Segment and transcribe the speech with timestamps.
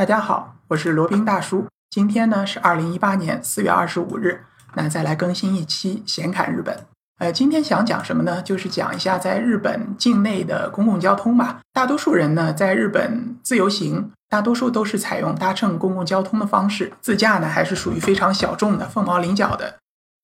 [0.00, 1.66] 大家好，我是罗宾大叔。
[1.90, 6.86] 今天呢是二零一八年四月二十五日，那再来更新一期闲侃日本。
[7.18, 8.40] 呃，今天想讲什么呢？
[8.40, 11.60] 就是讲一下在日本境内的公共交通吧。
[11.74, 19.80] 大多数人呢在日本自由行，大多数都是采用搭乘公共交通的方式，自驾呢还是属于非常小众的凤毛麟角的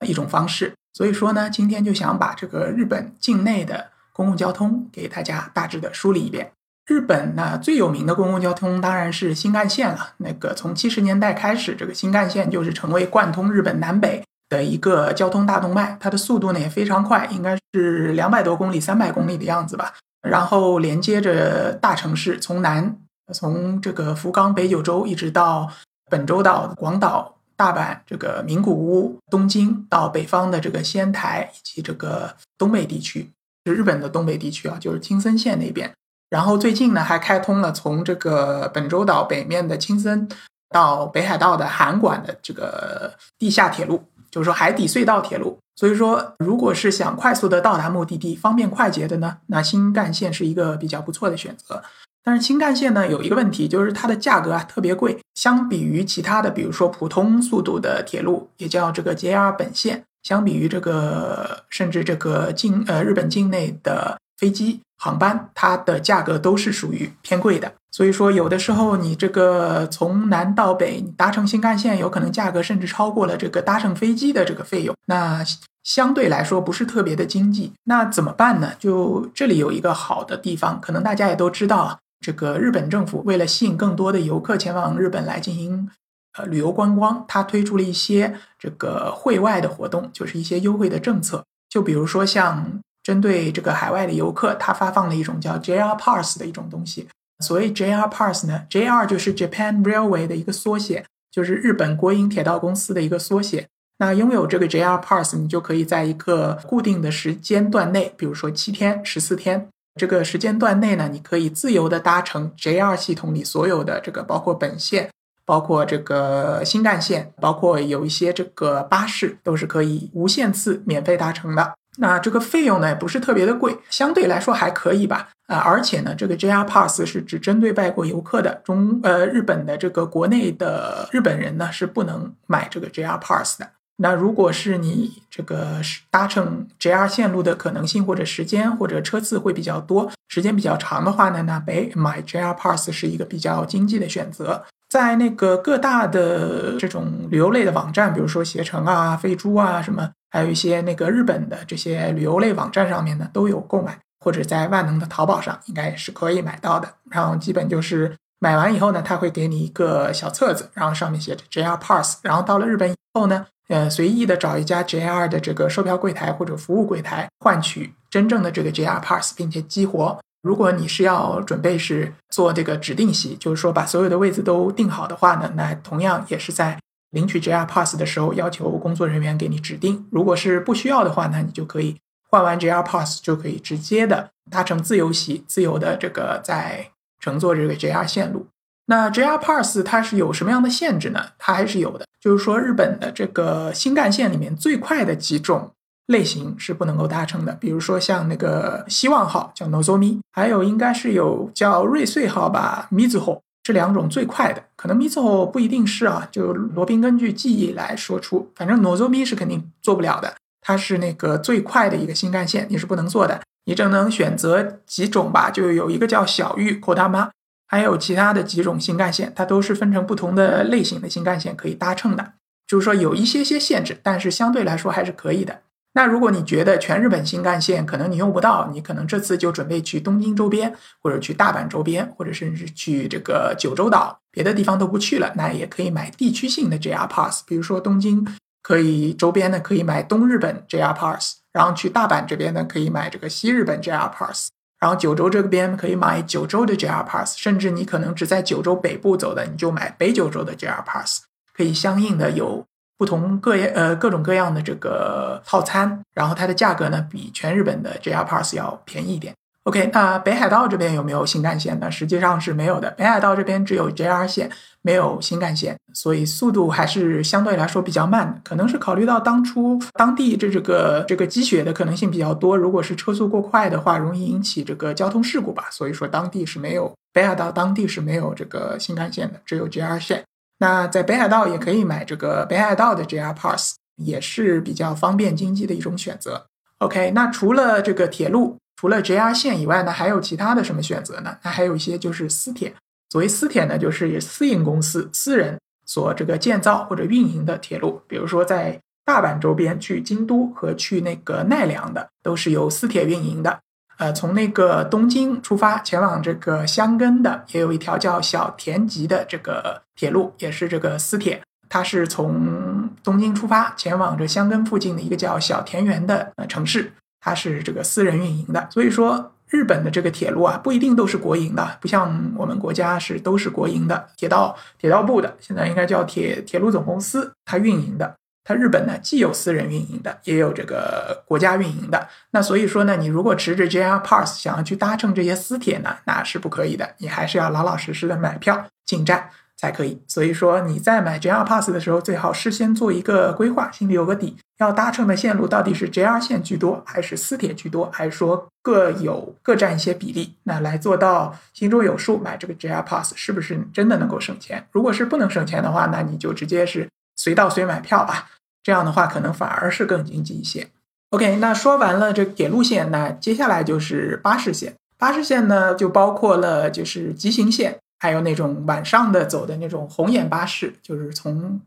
[0.06, 0.72] 一种方式。
[0.94, 6.50] 所以说呢，今天就想把这个日本境内的公共交通给大家大致的梳理一遍。
[6.86, 10.14] 日本呢最有名的公共交通当然是新干线了。
[10.18, 15.96] 那个从七十年代开始，这个新干线就是成为贯通日本南北的一个交通大动脉。
[15.98, 19.94] 它的速度呢也非常快，应该是两百多公里、三百公里的样子吧。
[20.22, 22.96] 然后连接着大城市，从南
[23.32, 25.68] 从这个福冈、北九州一直到
[26.08, 33.30] 本州岛、广岛、大阪、这个名古屋、东京，到北方的这个仙台以及这个东北地区，
[33.64, 35.92] 是日本的东北地区啊，就是青森县那边。
[36.28, 40.28] 然后最近呢，还开通了从这个本州岛北面的青森
[40.70, 45.58] 到北海道的函馆的这个地下铁路，就是说海底隧道铁路。
[45.78, 51.84] 所以说，如果是想快速的到达目的地、方便快捷的呢，那新干线是一个比较不错的选择。
[52.24, 64.80] 但是新干线呢，有一个问题，就是它的价格啊特别贵，相比于其他的，比如说普通速度的铁路，也叫这个 JR 本线，相比于这个甚至这个境呃日本境内的飞机。
[64.98, 75.44] 航班它的价格都是属于偏贵的，所以说有的时候你这个从南到北，你搭乘新干线有可能价格甚至超过了这个搭乘飞机的这个费用，那
[75.84, 77.74] 相对来说不是特别的经济。
[77.84, 78.72] 那怎么办呢？
[78.78, 85.90] 就这里有一个好的地方，可能大家也都知道啊，这个日本政府为了吸引更多的游客前往日本来进行
[86.38, 92.80] 呃旅游观光，它推出了一些这个会外的活动，就是一些优惠的政策，就比如说像。
[93.06, 97.06] 针对这个海外的游客，他发放了一种叫 JR Pass 的一种东西。
[97.38, 103.68] 所谓 JR Pass 呢，JR 就是 Japan Railway 的一个缩写，就是日本国营铁道公司的一个缩写。
[103.98, 115.10] 那拥有这个 JR Pass，你就可以在一个固定的时间段内，比如说七天、十四天这个时间段内呢，你可以自由的搭乘 JR 系统里所有的这个，包括本线、
[115.44, 121.74] 包括这个新干线、包括有一些这个巴士，都是可以无限次免费搭乘的。
[121.98, 125.28] 那这个费用呢，也不是特别的贵，相对来说还可以吧。
[125.46, 133.70] 啊，而且呢，这个 JR Pass 是只针对外国游客的，中呃日本的这个国内的日本人呢是不能买这个 JR Pass 的。
[133.98, 135.80] 那如果是你这个
[136.10, 144.64] 搭乘 JR 线路的可能性或者时间或者车次会比较多，时间比较长的话呢，那北买 JR Pass 是一个比较经济的选择。
[144.88, 150.10] 在那个各大的这种旅游类的网站，比如说携程啊、飞猪啊什么。
[150.36, 156.92] 还有一些那个日本的这些旅游类网站上面呢都有购买，或者在万能的淘宝上应该也是可以买到的。
[157.10, 162.18] 然后基本就是买完以后呢，他会给你一个小册子，然后上面写着 JR Pass。
[162.22, 170.18] 然后到了日本以后呢，呃，随意的找一家 JR 的这个售票柜台或者服务柜台换取真正的这个 JR Pass，并且激活。
[170.42, 176.78] 如果你是要准备是做这个指定席，就是说把所有的位置都定好的话呢，那同样也是在。
[177.10, 180.06] 领取 JR Pass 的时候，要求工作人员给你指定。
[180.10, 181.96] 如果是不需要的话那，你就可以
[182.28, 186.90] 换完 JR Pass 就可以直接的搭乘自由席，自由的这个在
[187.20, 188.48] 乘坐这个 JR 线路。
[188.86, 191.30] 那 JR Pass 它是有什么样的限制呢？
[191.38, 195.72] 它还是有的，就是说日本的这个新干线里面最快的几种
[196.06, 203.40] 类型是不能够搭乘的，比如说像那个希望号叫 Nozomi，还有应该是有叫瑞穗号吧，Mizuho。
[203.66, 217.30] 这两种最快的，可能，Miso 不一定是啊，就罗宾根据记忆来说出，反正 Nozomi 是肯定做不了的，它是那个最快的一个新干线，你是不能坐的，你只能选择几种吧，就有一个叫小玉 Kodama，
[217.66, 222.34] 还有其他的几种新干线，它都是分成不同的类型的新干线可以搭乘的，
[222.68, 225.62] 就是说有一些些限制，但是相对来说还是可以的。
[225.96, 230.70] 那如果你觉得全日本新干线可能你用不到，你可能这次就准备去东京周边，
[231.00, 237.42] 或者去大阪周边，或者甚至去这个九州岛，别的地方都不去了，那也可以买地区性的 JR Pass。
[237.46, 238.26] 比如说东京
[238.62, 251.22] 可以周边呢可以买东日本 JR Pass，然后去大阪这边呢可以买这个西日本 JR Pass，然后九州这边可以买九州的 JR Pass，甚至你可能只在九州北部走的，你就买北九州的 JR Pass，
[251.56, 252.66] 可以相应的有。
[252.98, 259.34] 不同各呃各种各样的这个套餐，然后它的价格呢比全日本的 JR Pass 要便宜一点。
[259.64, 261.90] OK，那北海道这边有没有新干线呢？
[261.90, 262.88] 实际上是没有的。
[262.92, 264.48] 北海道这边只有 JR 线，
[264.80, 268.40] 没有新干线，所以速度还是相对来说比较慢的。
[268.44, 275.66] 可能是考虑到当初当地这这个这个积雪的可能性比较多，如果是车速过快的话，容易引起这个交通事故吧。
[275.72, 280.22] 所以说当地是没有北海道当地是没有这个新干线的，只有 JR 线。
[280.58, 286.46] 那在北海道也可以买这个北海道的 JR Pass，也是比较方便经济的一种选择。
[286.78, 288.56] OK，那除了这个铁路。
[288.78, 291.38] 除了 JR 线以外呢，还有其他的什么选择呢？
[291.42, 292.74] 那还有一些就是私铁。
[293.08, 298.02] 所谓私铁呢，就是私营公司、私人所这个建造或者运营的铁路。
[298.06, 303.58] 比如说在大阪周边去京都和去那个奈良的，都是由私铁运营的。
[303.96, 311.42] 呃，从那个东京出发前往这个箱根的，也有一条叫小田急的这个铁路，也是这个私铁。
[311.68, 316.92] 它是从东京出发前往这箱根附近的一个叫小田园的城市。
[317.18, 324.08] 它是这个私人运营的，所以说日本的这个铁路啊，不一定都是国营的，不像我们国家是都是国营的。
[324.16, 328.14] 铁道铁道部的现在应该叫铁铁路总公司，它运营的。
[328.44, 332.06] 它日本呢，既有私人运营的，也有这个国家运营的。
[332.30, 339.28] 那所以说呢，你如果持着 JR Pass 想要去搭乘这些私铁呢，那是不可以的，你还是要老老实实的买票进站。
[339.56, 354.66] 才可以，所以说你在买 JR Pass 的时候，最好事先做一个规划，心里有个底，要搭乘的线路到底是 JR 线居多，还是私铁居多，还是说各有各占一些比例，那来做到心中有数，买这个 JR Pass 是不是真的能够省钱？
[354.72, 356.86] 如果是不能省钱的话，那你就直接是
[357.16, 358.28] 随到随买票吧，
[358.62, 360.68] 这样的话可能反而是更经济一些。
[361.10, 367.78] OK，那说完了这铁路线，那接下来就是巴士线，巴士线呢就包括了就是急行线。
[367.98, 371.60] 还有那种晚上的走的那种红眼巴士，就是从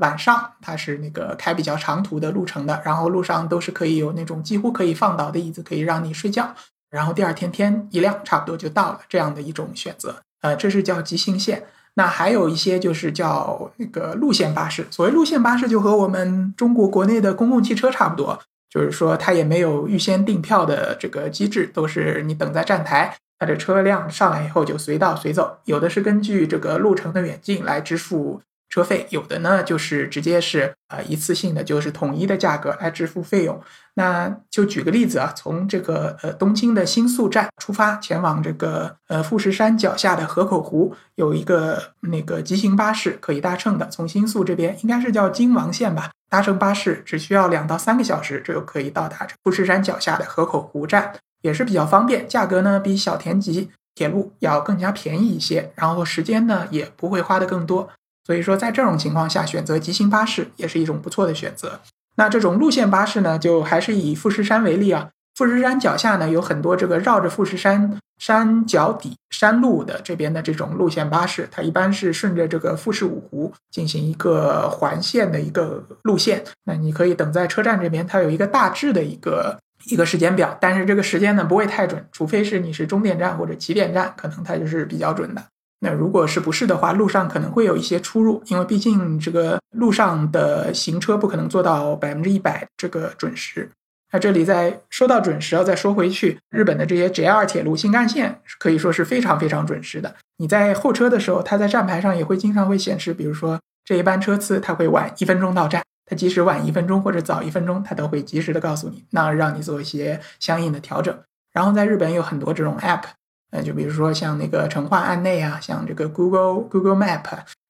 [0.00, 6.54] 晚上它是那个开比较长途的路程的，然后路上都是可以有那种几乎可以放倒的椅子，可以让你睡觉，
[6.90, 10.16] 然后第二天天一亮差不多就到了这样的一种选择。
[10.42, 11.64] 呃，这是叫急行线。
[11.94, 14.86] 那还有一些就是叫那个路线巴士。
[14.90, 18.38] 所谓路线巴士，就和我们中国国内的公共汽车差不多，
[18.68, 23.16] 就是说它也没有预先订票的这个机制，都是你等在站台。
[23.38, 33.60] 它的车辆上来以后就随到随走，有的是根据这个路程的远近来支付车费，有的呢就是直接是呃一次性的，就是统一的价格来支付费用。
[33.94, 51.14] 那就举个例子啊，从这个呃东京的新宿站出发，前往这个呃富士山脚下的河口湖，有一个那个急行巴士可以搭乘的，从新宿这边应该是叫京王线吧，搭乘巴士只需要两到三个小时，这就可以到达富士山脚下的河口湖站。
[51.46, 57.88] 也是比较方便，价格呢比小田急铁路要更加便宜一些，然后时间呢也不会花的更多，
[58.24, 61.80] 所以说在这种情况下选择急行巴士也是一种不错的选择。
[62.16, 79.56] 那这种路线巴士呢，就还是以富士山为例啊，富士山脚下呢有很多这个绕着富士山山脚底山路的这边的这种路线巴士，它一般是顺着这个富士五湖进行一个环线的一个路线，那你可以等在车站这边，它有一个大致的一个。
[79.88, 85.42] 一个时间表，但是这个时间呢不会太准，除非是你是终点站或者起点站，可能它就是比较准的。
[85.80, 93.70] 那如果是不是的话，路上可能会有一些出入，因为毕竟这个路上的行车不可能做到百分之一百这个准时。
[94.12, 100.14] 那这里再说到准时，要再说回去，日本的这些 JR 铁路新干线可以说是非常非常准时的。
[100.38, 105.82] 你在候车的时候，它在站牌上也会经常会显示，比如说这一班车次它会晚一分钟到站。
[106.06, 111.18] 它即使晚一分钟或者早一分钟，它都会及时的告诉你，那让你做一些相应的调整。
[111.52, 113.02] 然后在日本有很多这种 app，
[113.50, 117.24] 呃，就比如说像那个成化案内啊，像这个 Google Google Map，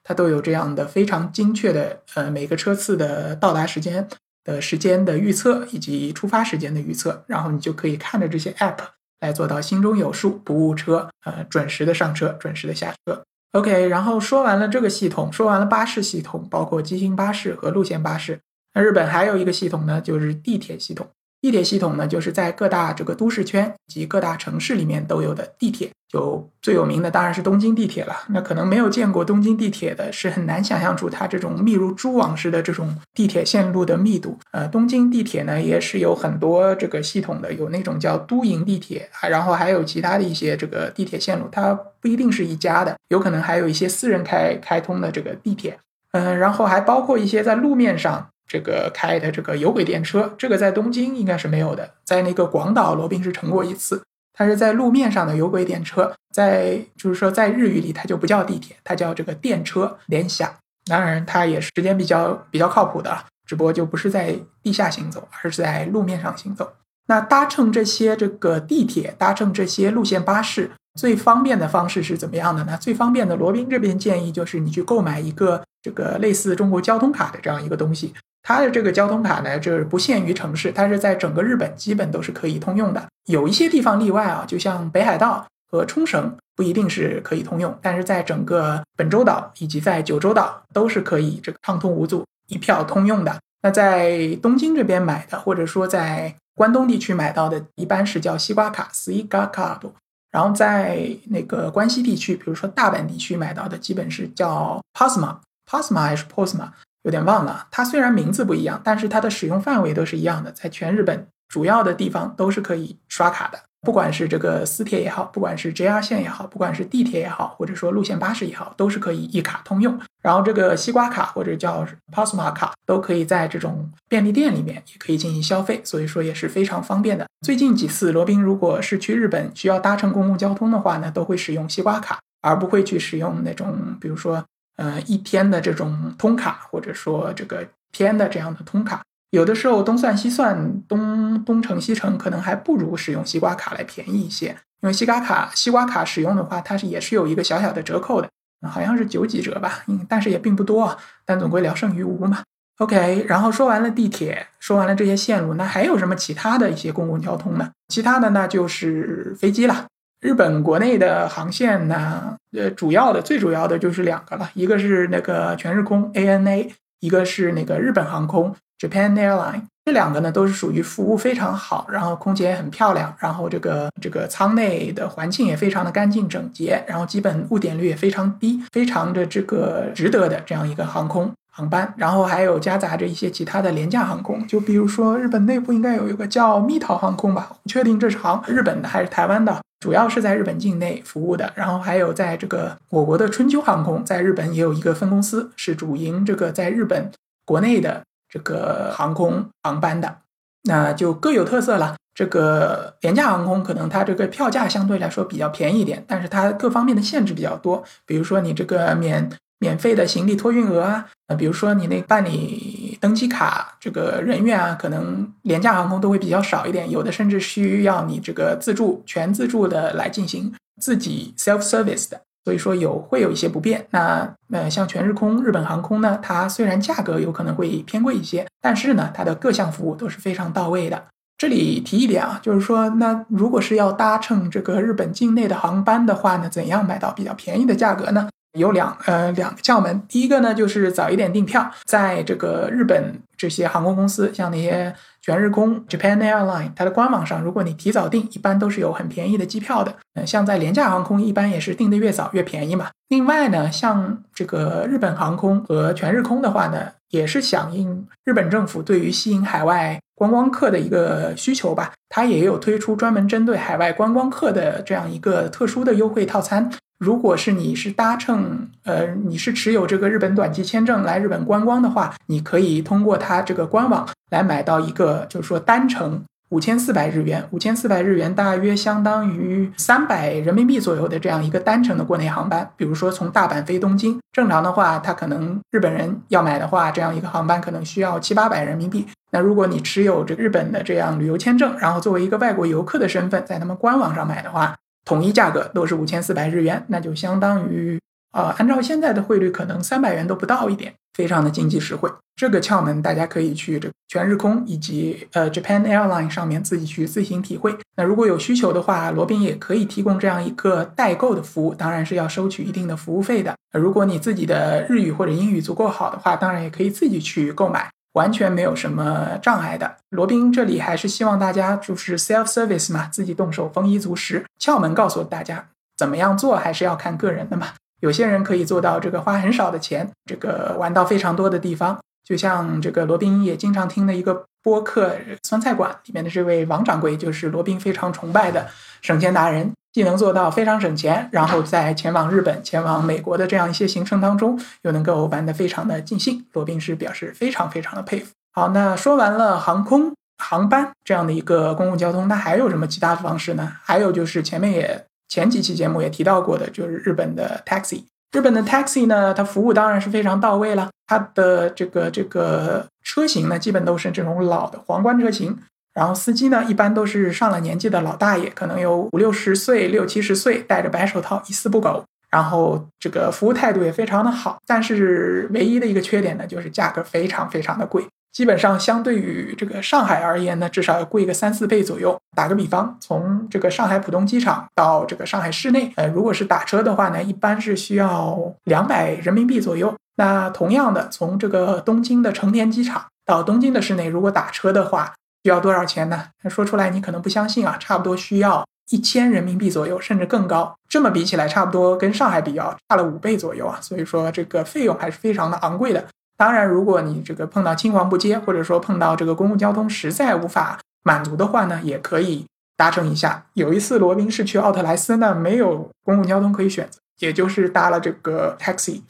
[0.05, 4.07] 它都有这样的非常精确的呃每个车次的到达时间
[4.45, 8.78] 的时间的预测以及出发时间的预测，然后你就可以看着这些 app
[9.21, 13.25] 来做到心中有数，不误车，呃，准时的上车，准时的下车。
[13.53, 18.41] OK，然后说完了这个系统，说完了巴士系统，包括机芯巴士和路线巴士。
[18.75, 21.09] 那日本还有一个系统呢，就是地铁系统。
[21.40, 25.90] 地铁系统呢，就是在各大这个都市圈及各大城市里面都有的地铁。
[26.09, 28.14] 就最有名的当然是东京地铁了。
[28.28, 34.38] 那可能没有见过东京地铁的，是很难想象出它这种密如蛛网式的这种地铁线路的密度。
[34.52, 45.76] 呃，东京地铁呢也是有很多这个系统的，有那种叫都营地铁，然后还有其他的一些这个地铁线路，它不一定是一家的，有可能还有一些私人开开通的这个地铁。
[46.12, 54.03] 嗯，然后还包括一些在路面上这个开的这个有轨电车，这个在东京应该是没有的，在那个广岛罗宾是乘过一次。
[54.38, 60.55] 它是在路面上的有轨电车，在就是说在日语里它就不叫地铁，它叫这个电车联想。
[60.85, 66.75] 当然，它也时间比较比较靠谱的，只不过就不是在地下行走，而是在路面上行走。
[67.09, 72.76] 那搭乘这些这个地铁，搭乘这些路线巴士，最方便的方式是怎么样的呢？
[72.79, 78.12] 最方便的，罗宾这边建议就是你去购买一个这个类似中国交通卡的这样一个东西。
[78.49, 83.05] 它的这个交通卡呢，就是不限于城市，它是在整个日本基本都是可以通用的。
[83.26, 93.37] 有一些地方例外啊，就像北海道和冲绳不一定是可以通用，但是在整个本州岛以及在九州岛都是可以这个畅通无阻一票通用的。
[93.62, 99.91] 那在东京这边买的，或者说在关东地区买到的，一般是叫西瓜卡 （Suica Card），
[100.31, 106.69] 然后在那个关西地区，比如说大阪地区买到的，基本是叫 Pasma，Pasma 还是 Posma？
[107.06, 119.96] 有点忘了，它虽然名字不一样，但是它的使用范围都是一样的，在全日本主要的地方都是可以刷卡的，不管是这个私铁也好，不管是 JR 线也好，不管是地铁也好，或者说路线巴士也好，都是可以一卡通用。
[120.20, 127.25] 然后这个西瓜卡或者叫 posma 卡都可以在这种便利店里面也可以进行消费，所以说也是非常方便的。
[127.46, 134.44] 最近几次罗宾如果是去日本需要搭乘公共交通的话呢，都会使用西瓜卡，而不会去使用那种比如说。
[134.76, 144.56] 呃，一天的这种通卡，或者说这个天的这样的通卡，有的时候东算西算，东东城西城，可能还不如使用西瓜卡来便宜一些。
[144.83, 148.28] 因为西瓜卡，西瓜卡使用的话，它是也是有一个小小的折扣的，
[148.68, 152.42] 好像是九几折吧，嗯，但是也并不多，但总归聊胜于无嘛。
[152.78, 157.71] OK，然后说完了地铁，说完了这些线路，那还有什么其他的一些公共交通呢？
[157.88, 159.87] 其他的那就是飞机了。
[160.20, 166.70] 日本国内的航线呢，呃，主要的最主要的就是两个了，一个是那个全日空 ANA，
[167.00, 169.62] 一个是那个日本航空 Japan Airline。
[169.85, 181.32] 这两个呢都是属于服务非常好，然后空姐也很漂亮，然后这个这个舱内的环境也非常的干净整洁，然后基本误点率也非常低，非常的这个值得的这样一个航空。
[181.56, 191.50] 航班，然后还有夹杂着一些其他的廉价航空，就比如说日本内部应该有一个叫蜜桃航空吧，不确定这是航日本的还是台湾的，主要是在日本境内服务的。
[191.54, 197.10] 然后还有在这个我国的春秋航空，在日本也有一个分公司，是主营这个在日本
[197.46, 200.18] 国内的这个航空航班的，
[200.64, 201.96] 那就各有特色了。
[202.14, 209.30] 这个廉价航空可能它这个票价相对来说比较便宜一点，但是它各方面的限制比较多，比如说你这个免。
[209.58, 223.86] 免费的行李托运额啊，呃，比如说你那办理登机卡这个人员啊，可能廉价航空都会比较少一点，有的甚至需要你这个自助全自助的来进行自己 self service 的，所以说有会有一些不便。
[223.90, 231.04] 那呃，像全日空、日本航空呢，它虽然价格有可能会偏贵一些，但是呢，它的各项服务都是非常到位的。
[231.38, 238.28] 这里提一点啊，就是说，那如果是要搭乘这个日本境内的航班的话呢，怎样买到比较便宜的价格呢？
[238.56, 249.94] 有两呃两个窍门，第一个呢就是早一点订票，在这个日本这些航空公司，像那些全日空 Japan Airline，它的官网上，如果你提早订，一般都是有很便宜的机票的。
[250.14, 252.88] 嗯，像在廉价航空，一般也是订的越早越便宜嘛。
[253.08, 266.70] 另外呢，像这个日本航空和全日空的话呢，也是响应日本政府对于吸引海外观光客的一个需求吧，它也有推出专门针对海外观光客的这样一个特殊的优惠套餐。
[266.99, 282.71] 如果是你是搭乘，呃，你是持有这个日本短期签证来日本观光的话，你可以通过它这个官网来买到一个，就是说单程五千四百日元，五千四百日元大约相当于三百人民币左右的这样一个单程的国内航班。
[282.76, 289.07] 比如说从大阪飞东京，正常的话，它可能日本人要买的话，这样一个航班可能需要七八百人民币。
[289.33, 294.75] 那如果你持有这日本的这样旅游签证，然后作为一个外国游客的身份，在他们官网上买的话，
[295.06, 297.98] 统一价格都是五千四百日元，那就相当于，
[298.32, 302.10] 呃，按照现在的汇率，可能三百元都不到一点，非常的经济实惠。
[302.34, 307.75] 这个窍门大家可以去这全日空以及呃 Japan Airline 上面自己去自行体会。
[307.96, 313.54] 那如果有需求的话，罗宾也可以提供这样一个代购的服务，当然是要收取一定的服务费的。
[313.72, 317.88] 如果你自己的日语或者英语足够好的话，当然也可以自己去购买。
[318.16, 319.96] 完全没有什么障碍的。
[320.08, 324.42] 罗宾这里还是希望大家就是 self service 嘛，自己动手丰衣足食。
[324.58, 325.68] 窍门告诉大家，
[325.99, 327.68] 怎么样做还是要看个人的嘛。
[328.00, 331.99] 有些人可以做到这个花很少的钱，这个玩到非常多的地方。
[332.25, 335.11] 就像这个罗宾也经常听的一个播客
[335.46, 338.66] 《酸菜馆》里面的这位王掌柜，就是罗宾非常崇拜的
[339.02, 339.70] 省钱达人。
[339.97, 346.45] 既能做到非常省钱，然后在前往日本、前往美国的这样一些行程当中，又能够玩得非常的尽兴。
[346.53, 348.31] 罗宾是表示非常非常的佩服。
[348.53, 353.73] 好，那说完了航空航班这样的一个公共交通，那还有什么其他方式呢？
[353.83, 358.05] 还有就是前面也前几期节目也提到过的，就是日本的 taxi。
[358.33, 360.91] 日本的 taxi 呢，它服务当然是非常到位了。
[361.07, 365.57] 它的这个这个车型呢，基本都是这种老的皇冠车型。
[365.97, 372.05] 然后司机呢，一般都是上了年纪的老大爷，可能有五六十岁、六七十岁，戴着白手套，一丝不苟。
[372.31, 378.05] 然后这个服务态度也非常的好，但是唯一的一个缺点呢，就是价格非常非常的贵。
[378.31, 382.15] 基本上相对于这个上海而言呢，至少要贵个三四倍左右。
[382.37, 389.95] 打个比方，从这个上海浦东机场到这个上海市内，呃，如果是打车的话呢，一般是需要两百人民币左右。
[390.17, 395.15] 那同样的，从这个东京的成田机场到东京的市内，如果打车的话，
[395.47, 396.25] 需要多少钱呢？
[396.50, 400.76] 说出来你可能不相信啊，差不多需要一千人民币左右，甚至更高。
[400.88, 403.79] 这么比起来，差不多跟上海比较差了五倍左右啊。
[403.81, 406.05] 所以说这个费用还是非常的昂贵的。
[406.37, 412.45] 当然，如果你这个碰到青黄不接，或者说碰到这个公共交通实在无法满足的话呢，也可以
[412.76, 413.47] 搭乘一下。
[413.55, 419.03] 有一次罗宾是去奥特莱斯呢，没有公共交通可以选择，也就是搭了这个 taxi，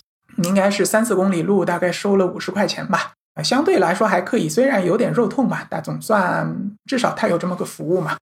[0.45, 3.15] 应该是三四公里路，大概收了五十块钱吧。
[3.37, 8.17] 啊，相对来说还可以，虽然有点肉痛吧，但总算至少它有这么个服务嘛。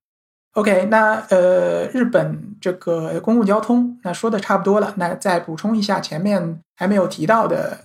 [0.53, 7.79] OK，那呃，日本这个公共交通那说的差不多了，那再补充一下前面还没有提到的。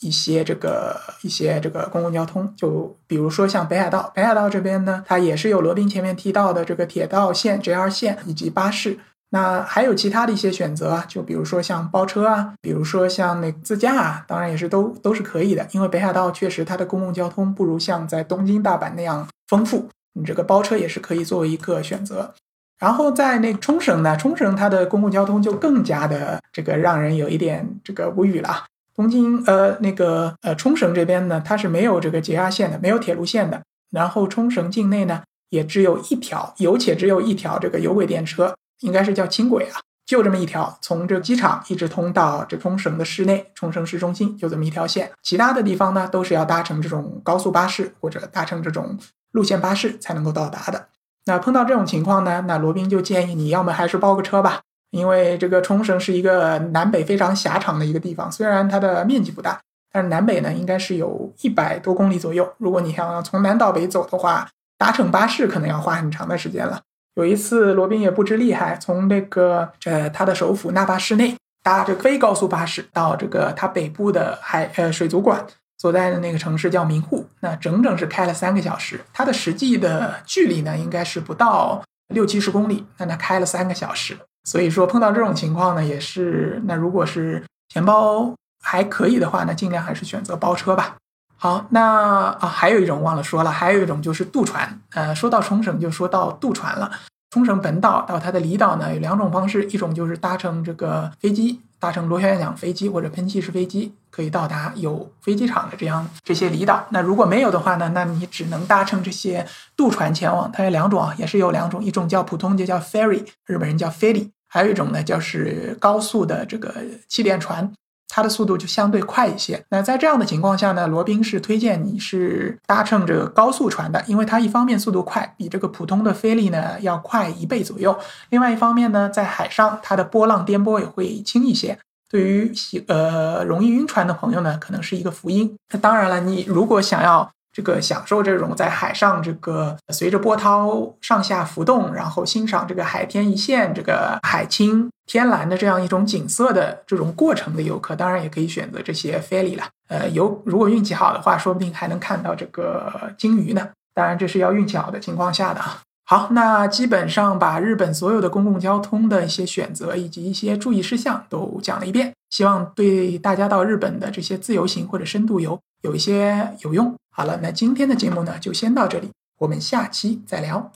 [0.00, 8.98] 一些这个一些这个公共交通，就比如说像北海道，北海道这边呢，它也是有罗宾前面提到的这个铁道线、JR 线以及巴士。
[9.34, 15.66] 那还有其他的一些选择啊，就比如说像包车啊，比如说像那自驾啊，当然也是都都是可以的。
[15.72, 22.32] 因为北海道确实它的公共交通不如像在东京、大阪那样丰富，你这个包车也是可以作为一个选择。
[22.78, 28.64] 然后在那冲绳呢，冲绳它的公共交通就更加的这个让人有一点这个无语了。
[28.94, 33.60] 东京呃那个呃冲绳这边呢，它是没有这个 JR 线的，没有铁路线的。
[33.90, 45.10] 然后冲绳境内呢，也只有一条，有且只有一条这个有轨电车，应该是叫轻轨啊，就这么一条，从这机场一直通到这冲绳的市内，冲绳市中心就这么一条线。
[45.22, 48.98] 其他的地方呢，都是要搭乘这种高速巴士或者搭乘这种
[49.32, 50.88] 路线巴士才能够到达的。
[51.26, 54.60] 那碰到这种情况呢，那罗宾就建议你要么还是包个车吧。
[54.90, 62.48] 因为这个冲绳是一个南北非常狭长的一个地方，虽然它的面积不大，但是南北呢应该是有一百多公里左右。
[62.58, 66.80] 如果你想要从南到北走的话，搭乘巴士可能要花很长的时间了。
[67.14, 75.46] 有一次罗宾也不知厉害，从那个呃他的首府那巴市内搭这非高速巴士到这个他北部的海呃水族馆
[75.78, 79.00] 所在的那个城市叫明户，那整整是开了三个小时。
[79.12, 84.16] 它的实际的距离呢应该是不到六七十公里，那他开了三个小时。
[84.44, 90.96] 所以说碰到这种情况呢，也是那如果是钱包还可以的话呢，尽量还是选择包车吧。
[91.36, 91.82] 好，那
[92.30, 94.80] 啊还有一种忘了说了，还有一种就是渡船。
[94.90, 96.90] 呃，说到冲绳就说到渡船了。
[97.34, 106.86] 冲绳本岛到它的离岛呢有两种方式，一种就是搭乘这个飞机，搭乘螺旋桨飞机或者喷气式飞机，可以到达有飞机场的这样这些离岛。
[106.90, 109.44] 那如果没有的话呢，那你只能搭乘这些
[109.76, 110.48] 渡船前往。
[110.52, 114.30] 它有两种啊，也是有两种，一种叫普通就叫 ferry，日本人叫 ferry。
[114.46, 116.72] 还有一种呢，就是高速的这个
[117.08, 117.68] 气垫船，
[118.14, 119.60] 它的速度就相对快一些。
[119.70, 127.92] 那在这样的情况下呢，罗宾是推荐你是搭乘这个高速船的，因为它一方面速度快，比这个普通的飞力呢要快一倍左右；
[128.30, 131.76] 另外一方面呢，在海上它的波浪颠簸也会轻一些。
[132.08, 135.56] 对于喜呃容易晕船的朋友呢，可能是一个福音。
[135.72, 137.28] 那当然了，你如果想要。
[137.54, 149.62] 这个享受这种在海上这个随着波涛上下浮动，然后欣赏这个海天一线、这个海清天蓝的这样一种景色的这种过程的游客，当然也可以选择这些 ferry 了。
[149.88, 153.68] 呃，游如果运气好的话，说不定还能看到这个鲸鱼呢。
[153.94, 155.80] 当然，这是要运气好的情况下的啊。
[156.06, 166.94] 好，那基本上把日本所有的公共交通的一些选择以及一些注意事项都讲了一遍，希望对大家到日本的这些自由行或者深度游有一些有用。
[167.14, 170.72] 好了，那今天的节目呢就先到这里，我们下期再聊。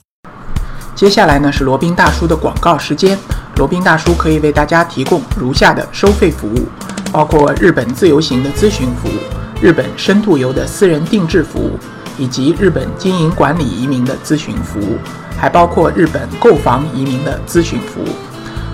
[0.93, 3.17] 接下来呢是罗宾大叔的广告时间，
[3.55, 6.67] 罗宾大叔可以为大家提供如下的收费服务，
[7.11, 9.19] 包括日本自由行的咨询服务、
[9.59, 11.71] 日本深度游的私人定制服务，
[12.15, 14.99] 以及日本经营管理移民的咨询服务，
[15.39, 18.09] 还包括日本购房移民的咨询服务。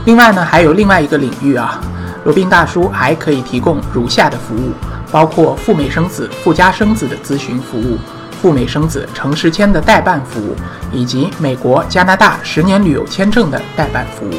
[0.06, 1.80] 另外呢还有另外一个领域啊，
[2.26, 4.74] 罗宾大叔还可以提供如下的服务。
[5.12, 7.98] 包括赴美生子、附加生子的咨询服务，
[8.41, 10.56] 赴美生子城市签的代办服务，
[10.91, 14.34] 以及美国、加拿大十年旅游签证的代办服务。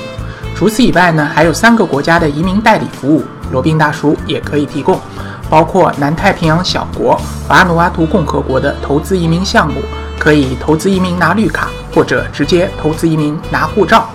[0.55, 4.99] 除此以外呢，还有三个国家的移民代理服务，罗宾大叔也可以提供，
[5.51, 9.83] 包括南太平洋小国瓦努阿图共和国的投资移民项目，
[10.19, 14.09] 可以投资移民拿绿卡，或者直接投资移民拿护照。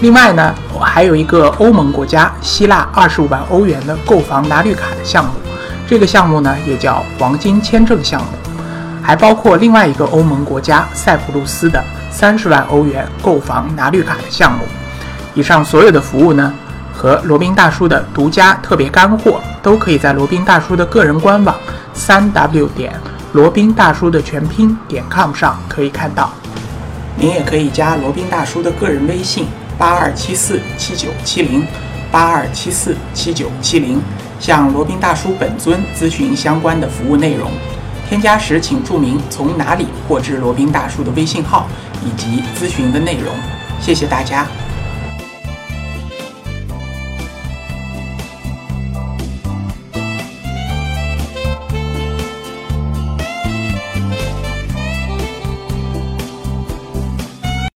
[0.00, 5.32] 另外呢，我还有一个欧盟国家希腊二十五万欧元的购房拿绿卡的项目。
[5.92, 8.28] 这个项目呢也叫黄金签证项目，
[9.02, 14.64] 还包括另外一个欧盟国家塞浦路斯的三十万欧元购房拿绿卡的项目。
[15.34, 16.50] 以上所有的服务呢，
[16.94, 21.54] 和罗宾大叔的独家特别干货，都可以在罗宾大叔的个人官网
[21.92, 22.94] 三 w 点
[23.34, 26.30] 罗宾大叔的全拼点 com 上可以看到。
[27.16, 31.66] 您也可以加罗宾大叔的个人微信八二七四七九七零
[32.10, 34.00] 八二七四七九七零，
[34.42, 37.48] 向罗宾大叔本尊咨询相关的服务内容。
[38.08, 41.68] 添加时请注明从哪里获知罗宾大叔的微信号
[42.04, 43.32] 以及咨询的内容。
[43.80, 44.61] 谢谢大家。